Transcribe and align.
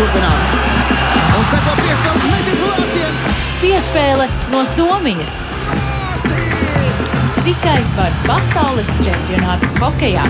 turpinās. 0.00 0.48
Un 1.36 1.46
seko 1.50 1.74
piespēle 1.80 2.28
metis 2.30 2.60
vārtiem. 2.64 3.18
Piespēle 3.60 4.28
no 4.52 4.62
Somijas. 4.68 5.36
Tikai 7.44 7.78
par 7.98 8.16
pasaules 8.24 8.92
čempionātu 9.04 9.68
hokejā. 9.80 10.24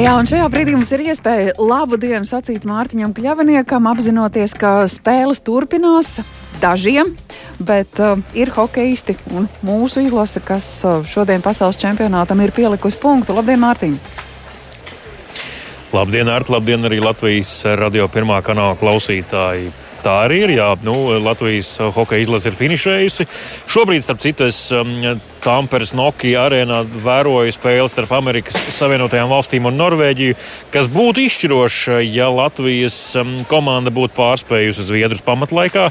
Jā, 0.00 0.14
un 0.16 0.24
šajā 0.24 0.46
brīdī 0.48 0.72
mums 0.72 0.88
ir 0.96 1.02
iespēja 1.10 1.50
labu 1.60 1.98
dienu 2.00 2.24
sacīt 2.24 2.62
Mārtiņam 2.64 3.10
Kļaviniekam, 3.12 3.84
apzinoties, 3.90 4.54
ka 4.56 4.86
spēles 4.88 5.42
turpinās 5.44 6.14
dažiem, 6.62 7.10
bet 7.60 8.00
uh, 8.00 8.14
ir 8.32 8.48
hokeisti 8.56 9.18
un 9.36 9.50
mūsu 9.66 10.00
izlase, 10.06 10.40
kas 10.40 10.70
uh, 10.88 11.02
šodien 11.04 11.44
pasaules 11.44 11.76
čempionātam 11.82 12.40
ir 12.40 12.54
pielikusi 12.56 12.96
punktu. 13.02 13.36
Labdien, 13.36 13.60
Mārtiņ! 13.60 14.00
Labdien, 15.92 16.32
Arta! 16.32 16.56
Labdien 16.56 16.88
arī 16.88 17.02
Latvijas 17.04 17.52
radio 17.76 18.08
pirmā 18.08 18.40
kanāla 18.46 18.80
klausītāji! 18.80 19.68
Tā 20.00 20.14
arī 20.24 20.40
ir. 20.46 20.54
Jā, 20.56 20.70
nu, 20.84 20.94
Latvijas 21.20 21.74
hokeja 21.92 22.24
izlase 22.24 22.48
ir 22.48 22.56
finišējusi. 22.56 23.26
Šobrīd, 23.68 24.04
starp 24.06 24.22
citu, 24.24 24.48
es 24.48 24.62
um, 24.72 24.94
Tamperes 25.40 25.94
Nokia 25.96 26.44
arēnā 26.44 26.82
vēroju 27.04 27.54
spēli 27.54 27.88
starp 27.90 28.12
Amerikas 28.18 28.58
Savienotajām 28.76 29.30
valstīm 29.30 29.68
un 29.70 29.78
Norvēģiju, 29.80 30.36
kas 30.74 30.88
būtu 30.92 31.24
izšķiroša, 31.24 32.00
ja 32.04 32.28
Latvijas 32.32 32.96
um, 33.18 33.40
komanda 33.50 33.92
būtu 33.94 34.14
pārspējusi 34.18 34.84
Zviedrus 34.88 35.24
pamatlaikā, 35.24 35.88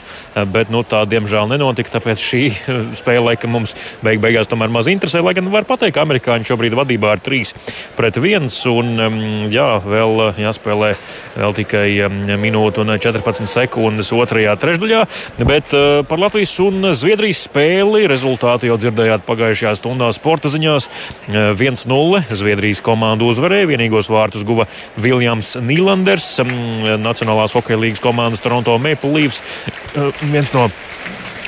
bet 0.53 0.71
nu, 0.73 0.83
tā 0.87 1.01
diemžēl 1.09 1.49
nenotika. 1.51 1.95
Tāpēc 1.97 2.21
šī 2.23 2.43
spēle 2.99 3.31
laikam 3.31 3.55
mums 3.57 3.73
beig 4.05 4.21
beigās 4.23 4.49
tomēr 4.51 4.71
maz 4.73 4.89
interesē. 4.91 5.23
Lai 5.25 5.35
gan 5.37 5.49
var 5.53 5.67
pateikt, 5.69 5.97
ka 5.97 6.05
amerikāņi 6.05 6.49
šobrīd 6.49 6.77
vadībā 6.77 7.15
ir 7.17 7.25
3 7.25 7.53
pret 7.97 8.21
1 8.21 8.49
un 8.69 8.93
um, 9.07 9.19
jā, 9.53 9.67
vēl 9.83 10.23
jāspēlē 10.45 10.93
vēl 11.35 11.57
tikai 11.57 11.87
um, 12.05 12.21
minūte 12.45 12.83
un 12.85 12.93
14 12.95 13.49
sekundes 13.49 14.13
otrajā 14.15 14.55
trešdaļā. 14.61 15.03
Bet 15.41 15.75
uh, 15.75 16.01
par 16.07 16.21
Latvijas 16.21 16.55
un 16.63 16.91
Zviedrijas 16.93 17.47
spēli 17.49 18.05
rezultātu 18.09 18.69
jau 18.69 18.79
dzirdējāt 18.79 19.25
pagājušajā 19.25 19.38
pagājušajā 19.39 19.75
stundā 19.79 20.09
sporta 20.15 20.51
ziņās. 20.51 20.89
1-0 21.29 22.19
eh, 22.19 22.35
Zviedrijas 22.35 22.83
komanda 22.83 23.27
uzvarēja. 23.27 23.69
Vienīgos 23.71 24.09
vārtus 24.11 24.43
guva 24.47 24.67
Viljams 24.99 25.55
Nīlanders, 25.63 26.27
mm, 26.43 26.99
Nacionālās 27.03 27.55
hokeja 27.55 27.79
līnijas 27.79 28.03
komandas 28.03 28.43
Toronto 28.43 28.75
Maple 28.77 29.13
Leafs. 29.15 29.41
Eh, 29.95 30.11
viens 30.31 30.51
no 30.53 30.69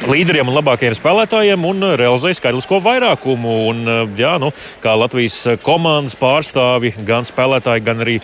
līderiem 0.10 0.50
un 0.50 0.58
labākajiem 0.58 0.96
spēlētājiem 0.98 1.66
un 1.68 1.86
realizēja 2.00 2.40
skaitlisko 2.40 2.80
vairākumu. 2.84 3.56
Un, 3.72 3.82
jā, 4.18 4.34
nu, 4.42 4.52
kā 4.84 4.96
Latvijas 4.98 5.38
komandas 5.66 6.18
pārstāvi, 6.20 6.94
gan 7.08 7.28
spēlētāji, 7.28 7.86
gan 7.86 8.04
arī 8.06 8.18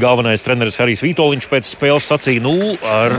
galvenais 0.00 0.44
treneris 0.44 0.78
Harijs 0.80 1.04
Vitoļņš 1.06 1.48
pēc 1.50 1.70
spēles 1.70 2.08
sacīja, 2.10 2.44
nu, 2.44 2.74
ar 2.84 3.14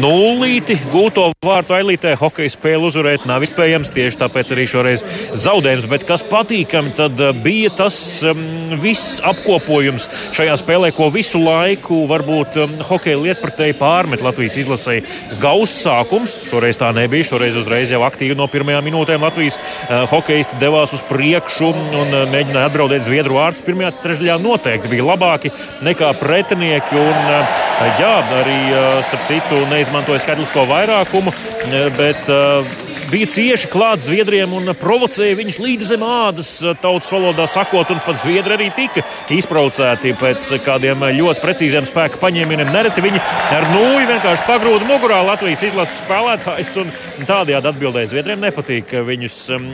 nulīti 0.00 0.78
gūto 0.92 1.28
vārtu 1.44 1.76
ailītē 1.76 2.16
hokeja 2.20 2.54
spēli 2.54 2.88
uzvarēt 2.88 3.26
nav 3.28 3.44
iespējams. 3.44 3.92
Tieši 3.96 4.20
tāpēc 4.20 4.52
arī 4.54 4.66
šoreiz 4.70 5.04
zaudējums. 5.36 5.88
Bet 5.90 6.06
kas 6.08 6.24
patīkami, 6.26 6.94
tad 6.96 7.20
bija 7.44 7.72
tas 7.76 7.96
um, 8.26 8.42
viss 8.82 9.20
apkopojums 9.24 10.08
šajā 10.36 10.56
spēlē, 10.60 10.92
ko 10.96 11.10
visu 11.14 11.40
laiku 11.42 12.04
varbūt 12.10 12.58
um, 12.62 12.76
hokeja 12.88 13.20
lietpratēji 13.22 13.78
pārmet 13.80 14.24
Latvijas 14.24 14.58
izlasēji. 14.64 15.04
Gauss 15.42 15.82
sākums 15.84 16.38
šoreiz 16.50 16.78
tā 16.80 16.85
tā 16.86 16.92
nebija. 16.94 17.26
Šoreiz 17.26 17.58
uzreiz 17.58 17.92
jau 17.92 18.02
aktīvi 18.06 18.36
no 18.38 18.46
pirmajām 18.50 18.86
minūtēm 18.86 19.24
Latvijas 19.26 19.58
uh, 19.58 20.04
hokeisti 20.10 20.58
devās 20.62 20.94
uz 20.96 21.02
priekšu 21.10 21.72
un 21.72 22.14
uh, 22.14 22.24
mēģināja 22.30 22.70
atbraudēt 22.70 23.06
Zviedru 23.06 23.38
vārdus. 23.40 23.64
Pirmajā 23.66 23.92
trešdaļā 24.04 24.38
noteikti 24.42 24.92
bija 24.92 25.06
labāki 25.10 25.52
nekā 25.86 26.12
pretinieki. 26.20 27.00
Un, 27.02 27.30
uh, 27.34 27.62
jā, 28.00 28.14
arī 28.40 28.58
starp 29.06 29.26
citu 29.28 29.62
neizmantoja 29.70 30.22
skaitlisko 30.24 30.64
vairākumu, 30.70 31.34
bet 31.98 32.30
bija 33.10 33.28
cieši 33.32 33.70
klāt 33.72 34.02
Zviedriem 34.04 34.52
un 34.56 34.72
provocēja 34.78 35.36
viņus 35.38 35.58
līdz 35.62 35.90
zem 35.92 36.04
ādas, 36.06 36.50
tautas 36.82 37.12
valodā 37.12 37.46
sakot, 37.50 37.90
un 37.92 38.02
pat 38.04 38.20
Zviedri 38.22 38.56
arī 38.56 38.68
tika 38.76 39.04
izprovocēti 39.32 40.14
pēc 40.20 40.48
kādiem 40.66 41.04
ļoti 41.18 41.44
precīziem 41.44 41.88
spēka 41.88 42.20
paņēmieniem. 42.22 42.72
Nereti 42.74 43.04
viņi 43.04 43.22
ar 43.56 43.68
nūju 43.72 44.10
vienkārši 44.12 44.46
pagrūda 44.48 44.88
mugurā 44.90 45.22
Latvijas 45.26 45.64
izlases 45.68 46.00
spēlētājs, 46.02 46.76
un 46.82 46.92
tādējādi 47.28 47.72
atbildēja 47.72 48.12
Zviedriem 48.14 48.44
nepatīk 48.46 48.94
viņus. 49.06 49.40
Um, 49.56 49.72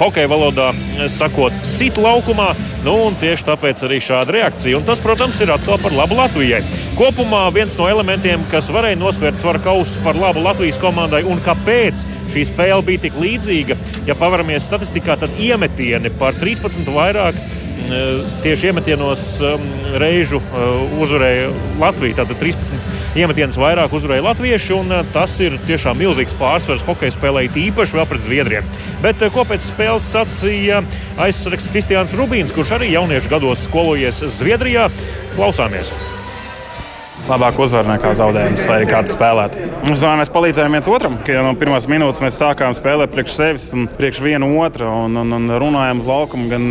hokeja 0.00 0.30
valodā 0.30 0.70
sakot, 1.12 1.54
sit 1.66 1.98
laukumā. 2.00 2.52
Nu, 2.84 2.96
tieši 3.20 3.46
tāpēc 3.48 3.84
arī 3.86 4.00
šāda 4.04 4.36
reakcija. 4.36 4.78
Un 4.78 4.86
tas, 4.88 5.02
protams, 5.02 5.40
ir 5.42 5.52
atkal 5.54 5.80
par 5.82 5.94
labu 5.96 6.18
Latvijai. 6.18 6.62
Kopumā 6.98 7.46
viens 7.54 7.76
no 7.78 7.88
elementiem, 7.90 8.44
kas 8.52 8.70
varēja 8.72 9.00
nosvērt 9.00 9.40
svaru 9.40 9.62
kausu 9.64 10.02
par 10.04 10.18
labu 10.18 10.42
Latvijas 10.44 10.80
komandai 10.80 11.22
un 11.28 11.40
kāpēc 11.44 12.04
šī 12.34 12.46
spēle 12.50 12.82
bija 12.86 13.06
tik 13.06 13.16
līdzīga. 13.20 13.78
Ja 14.08 14.18
pavaramies 14.18 14.66
statistikā, 14.66 15.18
tad 15.20 15.34
iemetieni 15.40 16.12
par 16.20 16.38
13 16.40 16.88
vairāk 16.94 17.38
Eh, 17.90 18.22
tieši 18.42 18.70
iemetienos 18.70 19.20
um, 19.40 19.62
reižu 19.98 20.38
uh, 20.38 20.82
uzvarēja 21.02 21.48
Latvija. 21.80 22.20
Tātad 22.20 22.38
13 22.38 22.99
iemetienus 23.18 23.58
vairāk 23.60 23.94
uzvarēja 23.96 24.26
latvieši, 24.28 24.76
un 24.76 24.94
uh, 24.94 25.02
tas 25.14 25.34
ir 25.42 25.58
tiešām 25.66 25.98
milzīgs 26.00 26.36
pārsvars 26.38 26.84
hokeja 26.86 27.16
spēlē, 27.16 27.46
īpaši 27.48 27.98
vēl 27.98 28.08
pret 28.10 28.24
Zviedriem. 28.26 28.70
Bet 29.02 29.24
uh, 29.24 29.32
ko 29.34 29.46
pēc 29.48 29.66
spēles 29.72 30.06
sacīja 30.12 30.84
aizsargs 31.20 31.70
Kristiāns 31.72 32.14
Rubīns, 32.18 32.54
kurš 32.54 32.76
arī 32.78 32.94
jauniešu 32.94 33.34
gados 33.34 33.66
skolojies 33.66 34.22
Zviedrijā? 34.38 34.88
Klausāmies! 35.36 35.92
Labāk 37.30 37.58
uzvar 37.62 37.86
nekā 37.88 38.12
zaudējums 38.18 38.66
vai 38.68 38.80
kāds 38.88 39.14
spēlēt. 39.14 39.56
Es 39.90 40.02
domāju, 40.02 40.20
mēs 40.20 40.32
palīdzējām 40.34 40.76
viens 40.76 40.90
otram, 40.90 41.18
ka 41.24 41.34
jau 41.34 41.44
no 41.46 41.54
pirmās 41.58 41.86
minūtes 41.90 42.22
mēs 42.22 42.38
sākām 42.40 42.74
spēlēt 42.76 43.12
priekš 43.14 43.36
sevis 43.36 43.66
un 43.76 43.86
priekš 43.88 44.20
vienu 44.24 44.50
otru 44.60 44.88
un, 45.06 45.16
un, 45.22 45.34
un 45.38 45.54
runājām 45.62 46.02
uz 46.02 46.10
laukumu, 46.10 46.48
gan 46.50 46.68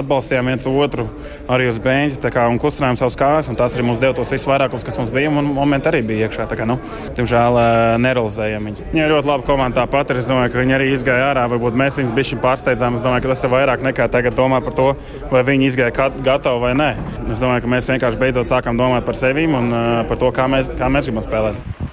atbalstījām 0.00 0.50
viens 0.50 0.66
otru 0.70 1.06
arī 1.50 1.68
uz 1.70 1.78
beigta 1.82 2.46
un 2.50 2.58
kustinājām 2.62 2.98
savus 3.00 3.18
kājas. 3.18 3.50
Tas 3.58 3.74
arī 3.76 3.86
mums 3.86 4.00
deva 4.02 4.14
tos 4.16 4.30
visvairākos, 4.32 4.84
kas 4.86 4.98
mums 5.00 5.12
bija. 5.14 5.30
Un 5.30 5.52
momenti 5.54 5.90
arī 5.90 6.02
bija 6.06 6.28
iekšā. 6.28 6.46
Kā, 6.50 6.66
nu, 6.68 6.78
Diemžēl 7.16 7.58
nerealizējām 8.02 8.68
viņus. 8.68 8.84
Viņa 8.92 9.04
ir 9.06 9.14
ļoti 9.14 9.30
laba 9.30 9.46
komanda 9.46 9.82
tāpat. 9.82 10.14
Es 10.16 10.28
domāju, 10.30 10.52
ka 10.54 10.62
viņi 10.62 10.76
arī 10.76 10.90
izgāja 10.94 11.30
ārā. 11.30 11.46
Varbūt 11.52 11.78
mēs 11.78 11.98
viņus 12.00 12.14
bijām 12.16 12.42
pārsteidzām. 12.44 12.98
Es 12.98 13.04
domāju, 13.04 13.26
ka 13.26 13.34
tas 13.34 13.44
ir 13.46 13.54
vairāk 13.54 13.84
nekā 13.86 14.08
tagad 14.12 14.38
domā 14.38 14.62
par 14.64 14.76
to, 14.78 14.88
vai 15.32 15.44
viņi 15.46 15.70
izgāja 15.70 16.10
gatavi 16.24 16.64
vai 16.64 16.72
nē. 16.78 16.90
Es 17.30 17.42
domāju, 17.42 17.64
ka 17.64 17.72
mēs 17.74 17.90
vienkārši 17.92 18.20
beidzot 18.20 18.50
sākām 18.50 18.78
domāt 18.80 19.06
par 19.06 19.18
sevi 19.18 19.46
un 19.46 19.70
uh, 19.70 19.99
par 20.08 20.20
to, 20.20 20.32
kā 20.34 20.48
mēs, 20.50 20.72
kā 20.78 20.90
mēs 20.92 21.10
gribam 21.10 21.26
spēlēt. 21.26 21.88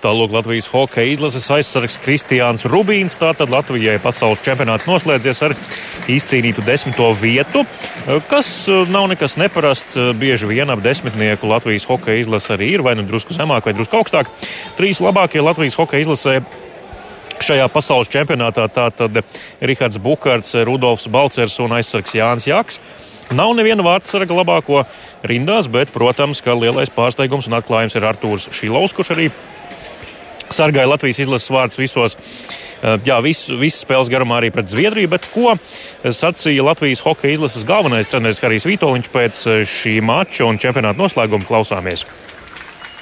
Tālāk 0.00 0.32
Latvijas 0.32 0.70
hokeja 0.72 1.12
izlases 1.12 1.44
aizsargs 1.52 1.98
Kristiāns 2.00 2.62
Rubīns. 2.64 3.18
Tātad 3.20 3.50
Latvijai 3.52 3.98
pasaules 4.00 4.40
čempionāts 4.40 4.86
noslēdzies 4.88 5.42
ar 5.44 5.54
izcīnītu 6.08 6.64
desmito 6.64 7.10
vietu, 7.20 7.66
kas 8.30 8.48
nav 8.88 9.10
nekas 9.12 9.36
neparasts. 9.36 9.98
Bieži 10.16 10.48
vien 10.48 10.72
ap 10.72 10.80
desmitnieku 10.80 11.50
Latvijas 11.50 11.84
hokeja 11.90 12.24
izlase 12.24 12.54
arī 12.56 12.70
ir 12.78 12.86
vai 12.86 12.96
nu 12.96 13.04
drusku 13.04 13.36
zemāk, 13.36 13.68
vai 13.68 13.76
drusku 13.76 14.00
augstāk. 14.00 14.32
Trīs 14.80 15.02
labākie 15.04 15.44
Latvijas 15.44 15.76
hokeja 15.76 16.06
izlasē 16.08 16.38
šajā 17.44 17.68
pasaules 17.72 18.08
čempionātā 18.08 18.70
tātad 18.72 19.20
Rihards 19.60 20.00
Bukārts, 20.00 20.56
Rudolfs 20.64 21.08
Balcers 21.12 21.60
un 21.60 21.76
aizsargs 21.76 22.16
Jānis 22.16 22.48
Jaks. 22.48 22.80
Nav 23.30 23.52
neviena 23.54 23.84
vārdsarga 23.86 24.34
labāko 24.34 24.80
rindās, 25.22 25.68
bet, 25.70 25.92
protams, 25.94 26.40
ka 26.42 26.56
lielais 26.58 26.90
pārsteigums 26.90 27.46
un 27.46 27.54
atklājums 27.60 27.94
ir 27.94 28.06
Artūrs 28.08 28.48
Šilovs, 28.56 28.94
kurš 28.96 29.12
arī 29.14 29.28
sargāja 30.50 30.90
Latvijas 30.90 31.20
izlases 31.22 31.52
vārdus 31.54 31.78
visos. 31.78 32.16
Eh, 32.80 32.96
jā, 33.06 33.20
visu, 33.22 33.54
visu 33.60 33.84
spēles 33.84 34.10
garumā 34.10 34.40
arī 34.40 34.50
pret 34.50 34.70
Zviedriju, 34.72 35.12
bet 35.12 35.28
ko 35.30 35.54
sacīja 36.02 36.64
Latvijas 36.66 37.04
hokeja 37.04 37.36
izlases 37.36 37.66
galvenais 37.68 38.10
treneris 38.10 38.42
Harijs 38.42 38.66
Vitoļņš 38.66 39.12
pēc 39.14 39.44
eh, 39.46 39.62
šī 39.68 40.00
mača 40.02 40.48
un 40.48 40.58
čempionāta 40.58 40.98
noslēguma 40.98 41.46
klausāmies. 41.46 42.06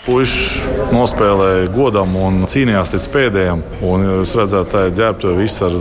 Puiši 0.06 0.70
nospēlēja 0.94 1.68
godam 1.74 2.14
un 2.16 2.44
cīnījās 2.48 2.94
līdz 2.94 3.06
pēdējiem. 3.12 3.62
Un 3.84 4.04
jūs 4.06 4.32
redzat, 4.38 4.70
tā 4.72 4.86
ir 4.88 4.94
ģērbta 4.96 5.34
viss 5.36 5.60
ar, 5.66 5.74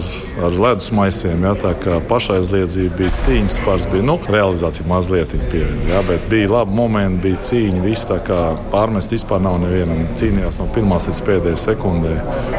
ar 0.44 0.58
ledus 0.58 0.90
maisiem. 0.96 1.46
Ja, 1.48 1.54
tā 1.60 1.72
kā 1.80 2.00
pašaizliedzība 2.10 2.98
bija 3.00 3.14
cīņas 3.24 3.60
spārs, 3.62 3.88
bija 3.92 4.04
nu, 4.10 4.18
realizācija 4.28 4.88
mazliet 4.90 5.32
pievienota. 5.52 5.88
Ja, 5.94 6.04
bet 6.08 6.28
bija 6.32 6.52
labi 6.58 6.76
momenti, 6.76 7.22
bija 7.30 7.40
cīņa. 7.52 7.86
Viss 7.86 8.10
tā 8.10 8.20
kā 8.28 8.42
pārmest 8.74 9.16
vispār 9.16 9.44
nav 9.48 9.62
nevienam. 9.64 10.04
Cīnījās 10.20 10.60
no 10.60 10.68
pirmās 10.76 11.08
līdz 11.08 11.24
pēdējai 11.30 11.64
sekundē. 11.68 12.14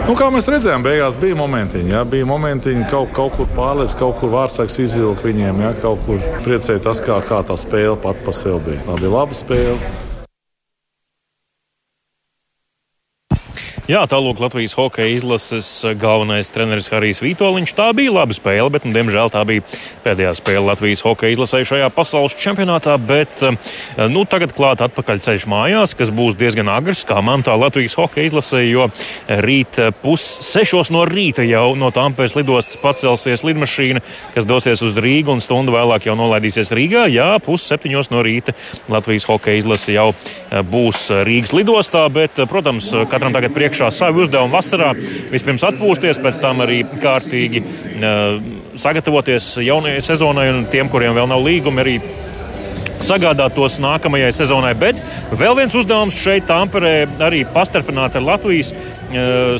Nu, 0.08 0.16
kā 0.18 0.32
mēs 0.32 0.48
redzējām, 0.48 0.86
beigās 0.86 1.20
bija 1.20 1.36
momentiņi. 1.42 1.96
Ja, 1.98 2.04
bija 2.08 2.28
momentiņi 2.32 2.88
kaut, 2.92 3.12
kaut 3.18 3.36
kur 3.36 3.50
pārlēc, 3.58 3.98
kaut 4.00 4.22
kur 4.22 4.32
vārdsargs 4.38 4.80
izvilka 4.86 5.28
viņiem. 5.28 5.64
Ja, 5.66 5.76
kaut 5.84 6.06
kur 6.08 6.22
priecēja 6.48 6.86
tas, 6.88 7.04
kā, 7.04 7.20
kā 7.28 7.44
tā 7.44 7.60
spēle 7.60 7.98
pat 8.00 8.24
pa 8.24 8.36
sevi 8.36 8.70
bija. 8.70 8.84
Tā 8.88 9.02
bija 9.02 9.18
laba 9.20 9.36
spēle. 9.36 10.07
Jā, 13.88 14.02
tālāk 14.04 14.36
Latvijas 14.36 14.74
hokeja 14.76 15.14
izlases 15.16 15.64
galvenais 15.96 16.50
treneris 16.52 16.90
Harijs 16.92 17.22
Vitoļņš. 17.24 17.70
Tā 17.72 17.86
bija 17.96 18.12
laba 18.12 18.34
spēle, 18.36 18.68
bet, 18.74 18.84
nu, 18.84 18.92
diemžēl, 18.92 19.30
tā 19.32 19.40
bija 19.48 19.62
pēdējā 20.04 20.34
spēle 20.36 20.66
Latvijas 20.66 21.00
hokeja 21.06 21.32
izlasē 21.32 21.62
šajā 21.64 21.86
pasaules 21.96 22.34
čempionātā. 22.36 22.98
Bet 23.00 23.40
nu, 24.12 24.26
tagad 24.28 24.52
klāt 24.52 24.82
atpakaļ 24.84 25.22
ceļš 25.24 25.46
mājās, 25.48 25.94
kas 25.96 26.12
būs 26.12 26.36
diezgan 26.36 26.68
agrs, 26.68 27.06
kā 27.08 27.22
man 27.24 27.40
tā 27.46 27.54
Latvijas 27.56 27.96
hokeja 27.96 28.28
izlasē, 28.28 28.60
jo 28.68 28.90
rīt 29.48 29.80
pus 30.02 30.26
sešos 30.44 30.92
no 30.92 31.06
rīta 31.08 31.48
jau 31.48 31.72
no 31.72 31.88
Tampēs 31.88 32.36
lidostas 32.36 32.76
pacelsies 32.84 33.40
lidmašīna, 33.48 34.04
kas 34.36 34.44
dosies 34.52 34.84
uz 34.84 35.00
Rīgu 35.00 35.32
un 35.32 35.40
stundu 35.40 35.72
vēlāk 35.78 36.10
jau 36.10 36.18
nolaidīsies 36.20 36.74
Rīgā. 36.76 37.06
Jā, 37.08 37.30
pus 37.40 37.64
septiņos 37.72 38.12
no 38.12 38.20
rīta 38.20 38.52
Latvijas 38.92 39.30
hokeja 39.32 39.64
izlase 39.64 39.96
jau 39.96 40.10
būs 40.76 41.08
Rīgas 41.24 41.56
lidostā, 41.56 42.04
bet, 42.12 42.36
protams, 42.52 42.92
katram 43.08 43.32
tagad 43.32 43.56
priekšā 43.56 43.76
priekšā 43.78 43.94
savu 43.94 44.24
uzdevumu 44.26 44.54
vasarā. 44.54 44.92
Vispirms 45.30 45.62
atpūsties, 45.62 46.18
pēc 46.22 46.40
tam 46.42 46.62
arī 46.64 46.82
kārtīgi 47.02 47.62
uh, 47.62 48.40
sagatavoties 48.78 49.58
jaunajai 49.62 50.02
sezonai 50.02 50.48
un 50.50 50.66
tiem, 50.70 50.90
kuriem 50.90 51.14
vēl 51.14 51.28
nav 51.30 51.44
līgumi, 51.44 51.82
arī 51.82 51.96
sagādāt 53.04 53.54
tos 53.56 53.78
nākamajai 53.82 54.30
sezonai. 54.34 54.74
Bet 54.78 55.00
vēl 55.38 55.56
viens 55.58 55.74
uzdevums 55.76 56.16
šeit, 56.18 56.46
Tamperē, 56.48 56.94
arī 57.22 57.42
pastarpināt 57.52 58.16
ar 58.16 58.24
Latvijas 58.24 58.70
e, 58.72 58.78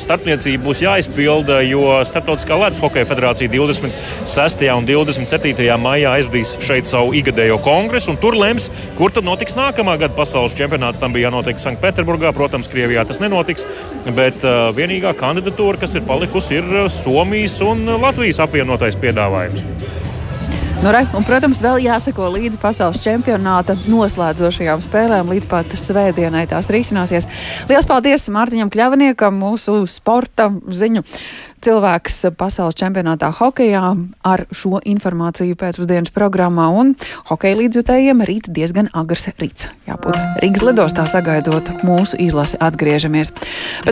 starpniecību 0.03 0.65
būs 0.65 0.81
jāizpilda, 0.83 1.59
jo 1.67 1.99
Startautiskā 2.07 2.57
Latvijas 2.57 2.83
Hokeja 2.83 3.09
federācija 3.09 3.51
26. 3.53 4.65
un 4.73 4.89
27. 4.89 5.69
maijā 5.81 6.15
aizvadīs 6.17 6.55
šeit 6.65 6.89
savu 6.89 7.13
ikgadējo 7.19 7.59
kongresu, 7.65 8.13
un 8.13 8.19
tur 8.21 8.37
lems, 8.39 8.69
kur 8.97 9.13
tad 9.13 9.27
notiks 9.27 9.57
nākamā 9.57 9.99
gada 10.01 10.17
pasaules 10.17 10.57
čempionāts. 10.57 10.99
Tam 10.99 11.15
bija 11.15 11.29
jānotiek 11.29 11.61
Sanktpēterburgā, 11.61 12.33
protams, 12.35 12.69
Krievijā 12.71 13.05
tas 13.07 13.21
nenotiks, 13.21 13.67
bet 14.17 14.43
uh, 14.43 14.69
vienīgā 14.75 15.13
kandidatūra, 15.19 15.79
kas 15.81 15.95
ir 15.95 16.05
palikusi, 16.09 16.59
ir 16.59 16.91
Somijas 16.93 17.59
un 17.65 17.85
Latvijas 18.01 18.41
apvienotais 18.43 18.97
piedāvājums. 18.99 19.63
Nu, 20.79 20.93
re, 20.95 21.01
un, 21.11 21.25
protams, 21.27 21.59
vēl 21.59 21.81
jāseko 21.83 22.29
līdzi 22.31 22.61
pasaules 22.61 23.01
čempionāta 23.03 23.73
noslēdzošajām 23.91 24.79
spēlēm, 24.85 25.27
līdz 25.33 25.49
pat 25.51 25.73
svētdienai 25.75 26.45
tās 26.47 26.71
risināsies. 26.71 27.27
Lielas 27.67 27.87
paldies 27.89 28.29
Mārtiņam 28.31 28.71
Kļavniekam, 28.71 29.35
mūsu 29.43 29.81
sporta 29.91 30.47
ziņu 30.71 31.03
cilvēks 31.63 32.21
pasaules 32.39 32.77
čempionātā 32.79 33.29
hokejā 33.35 33.83
ar 34.23 34.43
šo 34.55 34.79
informāciju 34.87 35.57
pēcpusdienas 35.59 36.13
programmā. 36.15 36.69
Un 36.71 36.93
hokeja 37.29 37.59
līdzjutējiem 37.59 38.23
rīt 38.27 38.47
diezgan 38.55 38.87
agrs 38.95 39.27
rīts. 39.39 39.67
Jābūt 39.89 40.19
Rīgas 40.43 40.63
lidostā 40.63 41.05
sagaidot 41.09 41.73
mūsu 41.83 42.19
izlasi 42.23 42.59
atgriežamies. 42.63 43.33